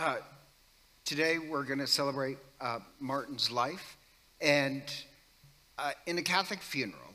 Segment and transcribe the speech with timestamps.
[0.00, 0.16] Uh,
[1.04, 3.98] today we're going to celebrate uh, Martin's life.
[4.40, 4.82] And
[5.78, 7.12] uh, in a Catholic funeral,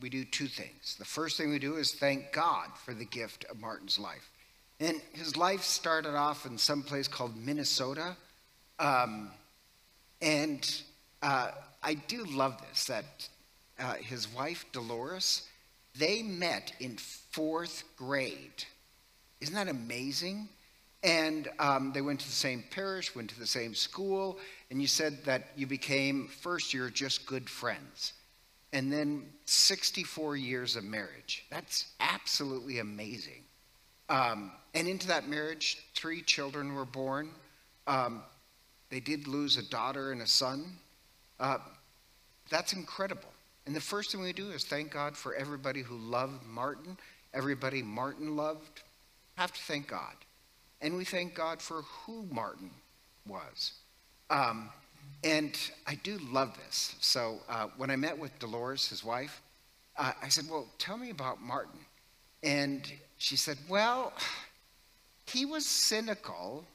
[0.00, 0.96] we do two things.
[0.98, 4.30] The first thing we do is thank God for the gift of Martin's life.
[4.80, 8.16] And his life started off in some place called Minnesota.
[8.78, 9.30] Um,
[10.22, 10.82] and
[11.20, 11.50] uh,
[11.82, 13.28] I do love this that
[13.78, 15.46] uh, his wife, Dolores,
[15.94, 18.64] they met in fourth grade.
[19.42, 20.48] Isn't that amazing?
[21.04, 24.38] And um, they went to the same parish, went to the same school,
[24.70, 28.14] and you said that you became, first year, just good friends.
[28.72, 31.44] And then 64 years of marriage.
[31.50, 33.44] That's absolutely amazing.
[34.08, 37.30] Um, and into that marriage, three children were born.
[37.86, 38.22] Um,
[38.90, 40.64] they did lose a daughter and a son.
[41.38, 41.58] Uh,
[42.50, 43.28] that's incredible.
[43.66, 46.96] And the first thing we do is thank God for everybody who loved Martin,
[47.34, 48.82] everybody Martin loved.
[49.36, 50.14] Have to thank God.
[50.84, 52.70] And we thank God for who Martin
[53.26, 53.72] was.
[54.28, 54.68] Um,
[55.24, 56.94] and I do love this.
[57.00, 59.40] So uh, when I met with Dolores, his wife,
[59.96, 61.80] uh, I said, Well, tell me about Martin.
[62.42, 64.12] And she said, Well,
[65.26, 66.66] he was cynical.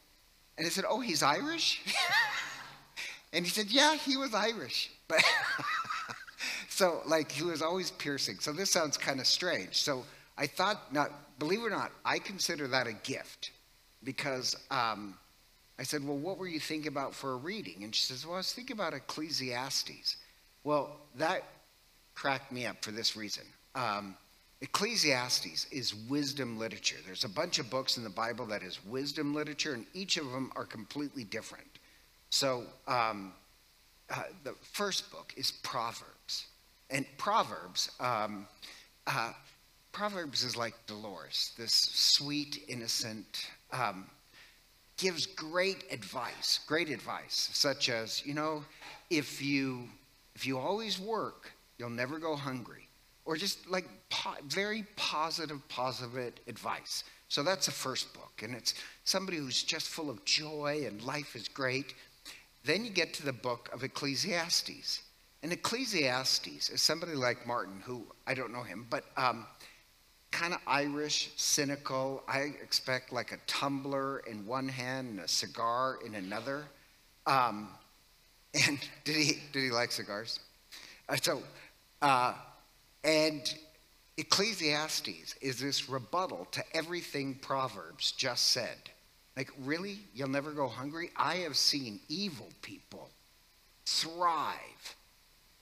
[0.57, 1.79] And I said, Oh, he's Irish?
[3.33, 4.89] and he said, Yeah, he was Irish.
[5.07, 5.23] But
[6.69, 8.39] so, like, he was always piercing.
[8.39, 9.75] So this sounds kind of strange.
[9.75, 10.03] So
[10.35, 13.51] I thought, not, believe it or not, I consider that a gift
[14.03, 15.16] because um,
[15.78, 17.83] I said, Well, what were you thinking about for a reading?
[17.83, 20.17] And she says, Well, I was thinking about Ecclesiastes.
[20.64, 21.44] Well, that
[22.16, 23.44] cracked me up for this reason.
[23.75, 24.16] Um,
[24.61, 26.97] Ecclesiastes is wisdom literature.
[27.06, 30.30] There's a bunch of books in the Bible that is wisdom literature, and each of
[30.31, 31.80] them are completely different.
[32.30, 33.34] So, um,
[34.09, 36.47] uh, the first book is Proverbs.
[36.89, 38.47] And Proverbs, um,
[39.08, 39.31] uh,
[39.91, 44.06] Proverbs is like Dolores, this sweet, innocent, um,
[44.98, 48.64] gives great advice, great advice, such as, you know,
[49.09, 49.88] if you
[50.36, 52.88] if you always work, you'll never go hungry,
[53.25, 57.03] or just like po- very positive, positive advice.
[57.28, 61.35] So that's the first book, and it's somebody who's just full of joy and life
[61.35, 61.94] is great.
[62.63, 65.03] Then you get to the book of Ecclesiastes,
[65.44, 69.46] and Ecclesiastes is somebody like Martin, who I don't know him, but um,
[70.39, 72.23] kind of Irish, cynical.
[72.25, 76.63] I expect like a tumbler in one hand and a cigar in another.
[77.25, 77.67] Um,
[78.67, 80.39] and did he did he like cigars?
[81.09, 81.44] Uh, so,
[82.01, 82.35] uh,
[83.03, 83.53] and
[84.17, 88.78] Ecclesiastes is this rebuttal to everything Proverbs just said.
[89.35, 89.99] Like, really?
[90.13, 91.11] You'll never go hungry?
[91.17, 93.09] I have seen evil people
[93.85, 94.95] thrive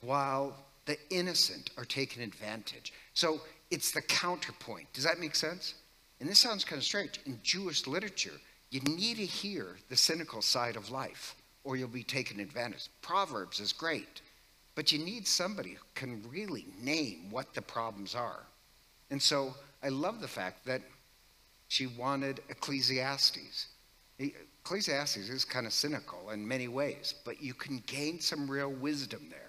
[0.01, 0.55] while
[0.85, 2.93] the innocent are taken advantage.
[3.13, 4.91] So it's the counterpoint.
[4.94, 5.75] Does that make sense?
[6.19, 7.19] And this sounds kind of strange.
[7.25, 8.39] In Jewish literature,
[8.69, 12.88] you need to hear the cynical side of life or you'll be taken advantage.
[13.01, 14.22] Proverbs is great,
[14.75, 18.44] but you need somebody who can really name what the problems are.
[19.11, 19.53] And so
[19.84, 20.81] I love the fact that
[21.67, 23.67] she wanted Ecclesiastes.
[24.19, 29.28] Ecclesiastes is kind of cynical in many ways, but you can gain some real wisdom
[29.29, 29.47] there.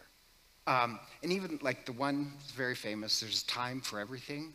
[0.69, 4.53] Um, and even like the one that's very famous, there's a time for everything.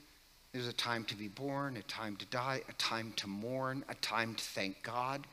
[0.51, 3.95] There's a time to be born, a time to die, a time to mourn, a
[3.95, 5.25] time to thank God.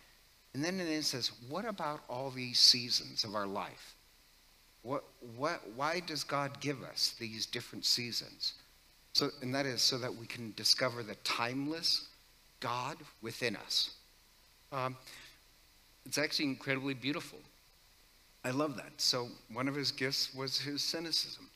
[0.54, 3.94] And then it says, what about all these seasons of our life?
[4.82, 5.04] What,
[5.36, 8.54] what, why does God give us these different seasons?
[9.12, 12.08] So, and that is so that we can discover the timeless
[12.60, 13.90] God within us.
[14.72, 14.96] Um,
[16.06, 17.38] it's actually incredibly beautiful.
[18.44, 18.92] I love that.
[18.96, 21.48] So one of his gifts was his cynicism.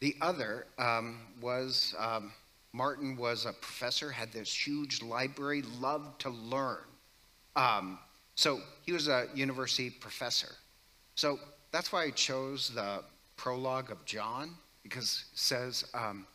[0.00, 2.32] The other um, was um,
[2.72, 6.84] Martin was a professor, had this huge library, loved to learn.
[7.54, 7.98] Um,
[8.34, 10.52] so he was a university professor.
[11.14, 11.38] So
[11.72, 13.02] that's why I chose the
[13.36, 14.50] prologue of John,
[14.82, 16.26] because it says um,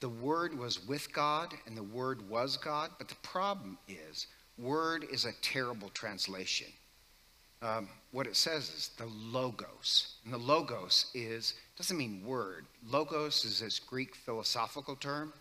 [0.00, 2.90] the Word was with God and the Word was God.
[2.96, 6.68] But the problem is, Word is a terrible translation
[7.62, 10.14] um, what it says is the logos.
[10.24, 12.66] And the logos is, doesn't mean word.
[12.86, 15.32] Logos is this Greek philosophical term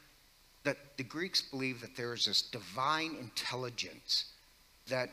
[0.64, 4.26] that the Greeks believe that there is this divine intelligence
[4.88, 5.10] that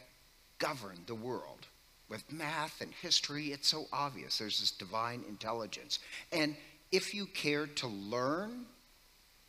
[0.59, 1.67] governed the world.
[2.09, 6.01] With math and history, it's so obvious there's this divine intelligence.
[6.33, 6.57] And
[6.91, 8.67] if you care to learn,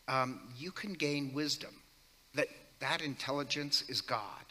[0.07, 1.73] um, you can gain wisdom.
[2.33, 2.47] That
[2.79, 4.44] that intelligence is God.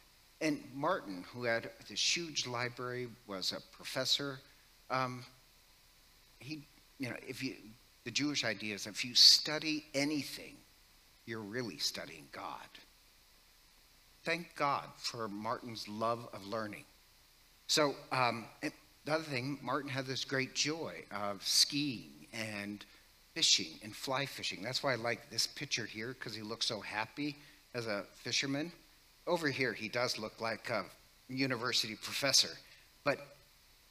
[0.44, 4.40] And Martin, who had this huge library, was a professor.
[4.90, 5.24] Um,
[6.38, 6.66] he,
[6.98, 7.54] you know, if you,
[8.04, 10.56] the Jewish idea is if you study anything,
[11.24, 12.68] you're really studying God.
[14.22, 16.84] thank God for Martin's love of learning.
[17.66, 22.84] So, um, the other thing, Martin had this great joy of skiing and
[23.34, 24.62] fishing and fly fishing.
[24.62, 27.36] That's why I like this picture here because he looks so happy
[27.74, 28.72] as a fisherman.
[29.26, 30.84] Over here, he does look like a
[31.28, 32.50] university professor,
[33.04, 33.18] but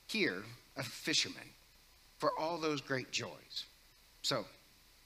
[0.07, 0.43] here,
[0.77, 1.49] a fisherman
[2.19, 3.65] for all those great joys.
[4.21, 4.45] So,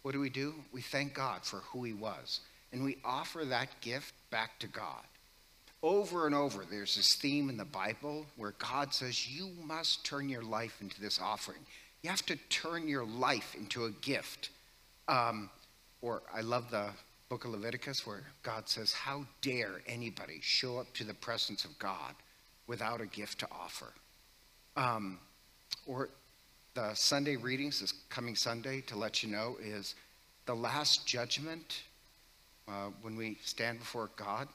[0.02, 0.54] what do we do?
[0.72, 2.42] We thank God for who he was,
[2.72, 5.04] and we offer that gift back to God.
[5.84, 10.28] Over and over, there's this theme in the Bible where God says, You must turn
[10.28, 11.60] your life into this offering.
[12.02, 14.50] You have to turn your life into a gift.
[15.08, 15.50] Um,
[16.02, 16.90] or I love the
[17.30, 21.78] book of Leviticus where God says, How dare anybody show up to the presence of
[21.80, 22.14] God
[22.68, 23.94] without a gift to offer?
[24.76, 25.20] Um,
[25.86, 26.10] or
[26.74, 29.96] the Sunday readings this coming Sunday to let you know is
[30.46, 31.84] the last judgment
[32.68, 34.48] uh, when we stand before God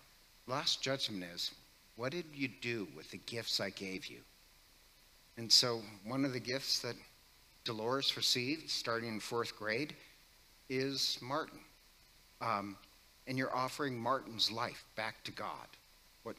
[0.46, 1.50] last judgment is
[1.96, 4.18] what did you do with the gifts I gave you?
[5.36, 6.96] And so, one of the gifts that
[7.64, 9.94] Dolores received starting in fourth grade
[10.68, 11.58] is Martin.
[12.42, 12.76] Um,
[13.26, 15.68] and you're offering Martin's life back to God.
[16.24, 16.36] What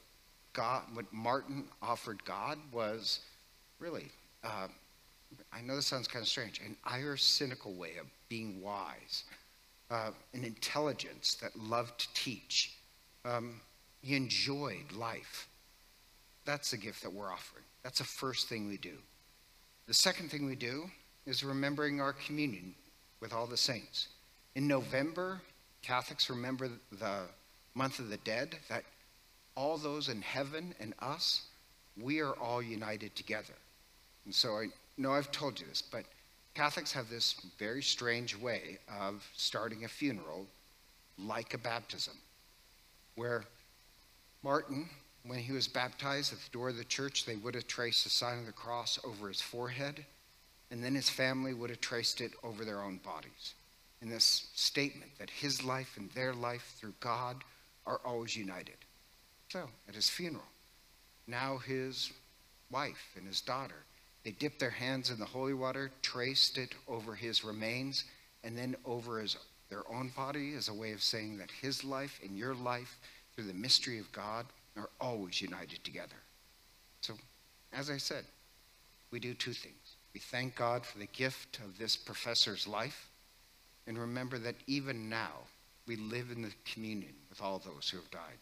[0.51, 3.21] God, what Martin offered God was
[3.79, 4.11] really,
[4.44, 4.67] uh,
[5.51, 9.23] I know this sounds kind of strange, an Irish cynical way of being wise,
[9.89, 12.75] uh, an intelligence that loved to teach.
[13.25, 13.61] Um,
[14.01, 15.47] he enjoyed life.
[16.45, 17.63] That's the gift that we're offering.
[17.83, 18.97] That's the first thing we do.
[19.88, 20.89] The second thing we do
[21.25, 22.75] is remembering our communion
[23.21, 24.09] with all the saints.
[24.55, 25.41] In November,
[25.83, 27.21] Catholics remember the
[27.75, 28.83] month of the dead, that
[29.56, 31.44] all those in heaven and us,
[32.01, 33.53] we are all united together.
[34.25, 36.06] And so I know I've told you this, but
[36.56, 40.47] Catholics have this very strange way of starting a funeral
[41.18, 42.13] like a baptism,
[43.15, 43.44] where
[44.41, 44.89] Martin,
[45.25, 48.09] when he was baptized at the door of the church, they would have traced the
[48.09, 50.06] sign of the cross over his forehead,
[50.71, 53.53] and then his family would have traced it over their own bodies.
[54.03, 57.38] In this statement that his life and their life through God
[57.85, 58.75] are always united.
[59.47, 60.44] So, at his funeral,
[61.25, 62.11] now his
[62.69, 63.85] wife and his daughter,
[64.25, 68.03] they dipped their hands in the holy water, traced it over his remains,
[68.44, 69.38] and then over his,
[69.69, 73.00] their own body as a way of saying that his life and your life
[73.33, 74.45] through the mystery of God
[74.75, 76.17] are always united together.
[77.00, 77.13] So,
[77.71, 78.25] as I said,
[79.11, 79.95] we do two things.
[80.13, 83.09] We thank God for the gift of this professor's life,
[83.88, 85.47] and remember that even now
[85.88, 88.39] we live in the communion with all those who have died.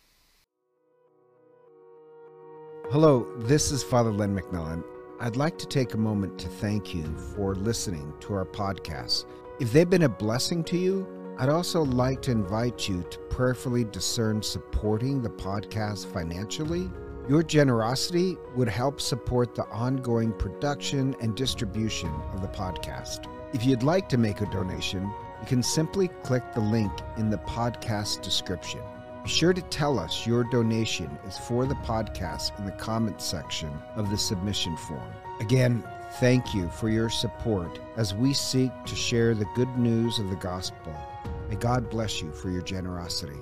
[2.92, 4.84] Hello, this is Father Len McMillan.
[5.20, 7.04] I'd like to take a moment to thank you
[7.36, 9.26] for listening to our podcast.
[9.60, 11.08] If they've been a blessing to you,
[11.38, 16.90] I'd also like to invite you to prayerfully discern supporting the podcast financially.
[17.30, 23.28] Your generosity would help support the ongoing production and distribution of the podcast.
[23.54, 25.12] If you'd like to make a donation,
[25.42, 28.82] you can simply click the link in the podcast description.
[29.24, 33.72] Be sure to tell us your donation is for the podcast in the comments section
[33.96, 35.12] of the submission form.
[35.40, 35.84] Again,
[36.20, 40.36] thank you for your support as we seek to share the good news of the
[40.38, 40.96] gospel
[41.52, 43.36] May God bless you for your generosity.